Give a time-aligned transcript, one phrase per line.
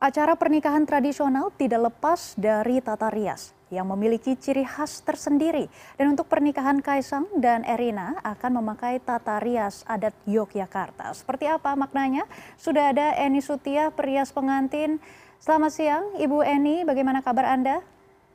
[0.00, 5.68] Acara pernikahan tradisional tidak lepas dari tata rias yang memiliki ciri khas tersendiri.
[6.00, 11.12] Dan untuk pernikahan Kaisang dan Erina akan memakai tata rias adat Yogyakarta.
[11.12, 12.24] Seperti apa maknanya?
[12.56, 15.04] Sudah ada Eni Sutia, perias pengantin.
[15.36, 16.80] Selamat siang, Ibu Eni.
[16.88, 17.76] Bagaimana kabar Anda?
[17.76, 18.28] Selamat siang Mbak Rosi,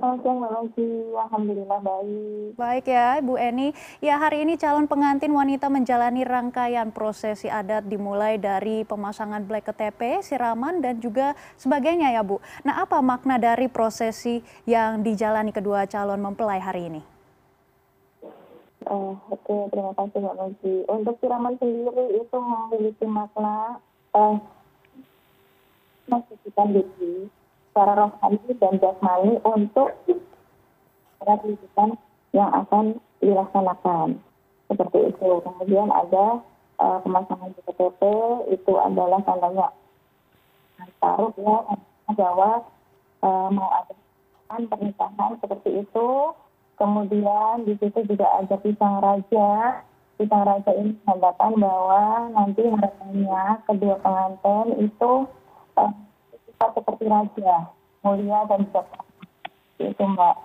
[0.00, 2.58] Alhamdulillah baik.
[2.58, 3.70] Baik ya Bu Eni,
[4.02, 10.22] ya hari ini calon pengantin wanita menjalani rangkaian prosesi adat dimulai dari pemasangan black KTP,
[10.22, 12.42] siraman dan juga sebagainya ya Bu.
[12.66, 17.02] Nah apa makna dari prosesi yang dijalani kedua calon mempelai hari ini?
[18.84, 20.74] Uh, Oke, okay, terima kasih Mbak Rosi.
[20.92, 23.80] Untuk siraman sendiri itu memiliki makna
[24.12, 24.36] uh,
[26.04, 27.32] mensucikan diri
[27.74, 29.98] secara rohani dan jasmani untuk
[31.18, 31.98] kehidupan
[32.30, 34.22] yang akan dilaksanakan
[34.70, 35.30] seperti itu.
[35.42, 36.38] Kemudian ada
[36.78, 38.00] uh, pemasangan KTP
[38.54, 39.74] itu adalah tandanya
[41.02, 41.58] taruh ya
[42.14, 42.62] bahwa
[43.26, 43.94] uh, mau ada
[44.70, 46.08] pernikahan seperti itu.
[46.78, 49.82] Kemudian di situ juga ada pisang raja.
[50.14, 55.26] Pisang raja ini menandakan bahwa nanti harapannya kedua pengantin itu
[57.06, 59.04] raja, mulia dan bijaksana.
[59.80, 60.36] Itu Mbak.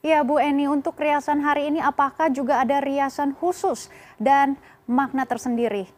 [0.00, 4.56] Iya Bu Eni, untuk riasan hari ini apakah juga ada riasan khusus dan
[4.88, 5.92] makna tersendiri?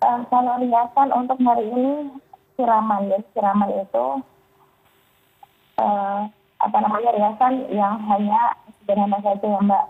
[0.00, 2.16] Uh, kalau riasan untuk hari ini
[2.56, 4.06] siraman ya, siraman itu
[5.76, 6.20] uh,
[6.56, 9.84] apa namanya riasan yang hanya sederhana saja ya Mbak.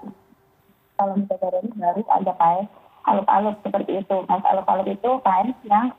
[0.97, 2.69] Kalau misalnya ini baru ada paes
[3.07, 4.17] alup-alup seperti itu.
[4.27, 5.95] Mas alup-alup itu paes yang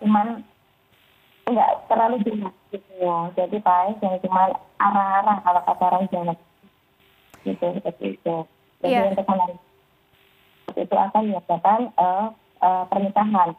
[0.00, 0.26] cuman
[1.44, 3.30] nggak terlalu jelas gitu ya.
[3.36, 6.34] Jadi paes yang cuma arah-arah kalau kata orang Jawa.
[7.44, 8.36] Gitu, seperti itu.
[8.80, 9.12] Jadi yeah.
[9.12, 9.60] untuk menarik
[10.74, 12.26] itu akan diadakan uh,
[12.64, 13.52] uh, pernikahan.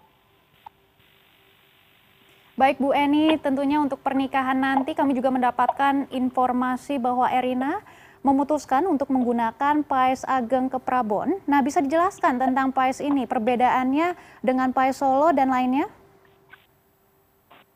[2.56, 7.84] Baik Bu Eni, tentunya untuk pernikahan nanti kami juga mendapatkan informasi bahwa Erina
[8.26, 11.38] memutuskan untuk menggunakan Pais Ageng ke Prabon.
[11.46, 15.86] Nah, bisa dijelaskan tentang Pais ini, perbedaannya dengan Pais Solo dan lainnya?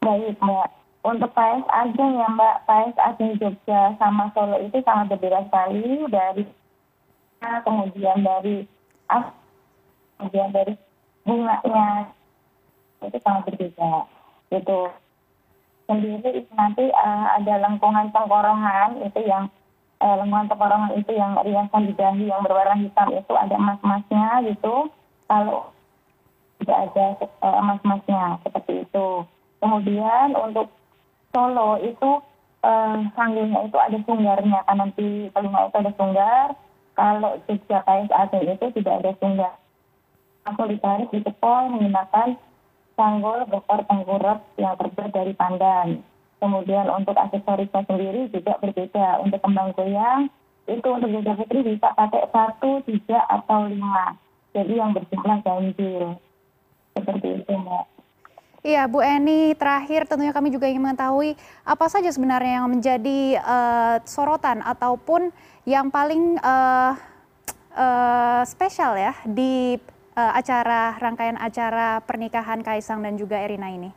[0.02, 0.70] Baik, Mbak.
[1.06, 6.44] Untuk Pais Ageng ya, Mbak, Pais Ageng Jogja sama Solo itu sangat berbeda sekali dari
[7.40, 8.68] kemudian dari
[10.18, 10.74] kemudian dari
[11.24, 12.10] bunganya
[13.06, 14.10] itu sangat berbeda.
[14.50, 14.92] Itu
[15.86, 19.48] sendiri nanti uh, ada lengkungan tengkorongan itu yang
[20.00, 24.88] uh, lengkungan tengkorongan itu yang riasan di dahi yang berwarna hitam itu ada emas-emasnya gitu.
[25.30, 25.72] Kalau
[26.60, 27.06] tidak ada
[27.44, 29.08] uh, emas-emasnya seperti itu.
[29.60, 30.72] Kemudian untuk
[31.36, 32.24] solo itu
[32.64, 36.48] eh, sanggulnya itu ada sunggarnya kan nanti telinga itu ada sunggar.
[36.96, 39.54] Kalau jogja KSAT itu tidak ada sunggar.
[40.48, 42.40] Aku ditarik di cepol menggunakan
[42.96, 46.04] sanggul bekor tengkurap yang terbuat dari pandan
[46.40, 49.22] kemudian untuk aksesorisnya sendiri juga berbeda.
[49.24, 50.32] Untuk kembang goyang
[50.66, 54.16] itu untuk jogja putri bisa pakai satu tiga atau lima.
[54.56, 56.18] Jadi yang berjumlah ganjil.
[56.98, 57.86] Seperti itu mbak.
[58.60, 64.04] Iya, Bu Eni, terakhir tentunya kami juga ingin mengetahui apa saja sebenarnya yang menjadi uh,
[64.04, 65.32] sorotan ataupun
[65.64, 66.92] yang paling uh,
[67.72, 69.80] uh, spesial ya di
[70.12, 73.96] uh, acara rangkaian acara pernikahan Kaisang dan juga Erina ini.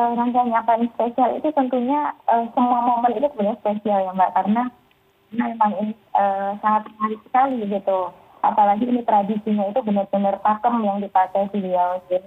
[0.00, 4.32] Uh, rangkaian yang paling spesial itu tentunya uh, semua momen itu sebenarnya spesial ya Mbak
[4.32, 4.62] karena
[5.28, 8.00] memang ini uh, sangat menarik sekali gitu.
[8.40, 12.00] Apalagi ini tradisinya itu benar-benar pakem yang dipakai beliau.
[12.08, 12.24] Gitu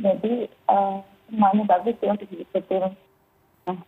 [0.00, 2.92] jadi uh, semuanya bagus ya untuk diikutin.
[3.68, 3.78] Nah.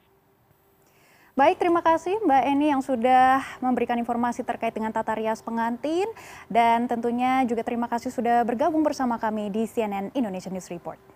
[1.35, 6.07] Baik, terima kasih Mbak Eni yang sudah memberikan informasi terkait dengan tata rias pengantin
[6.47, 11.14] dan tentunya juga terima kasih sudah bergabung bersama kami di CNN Indonesia News Report.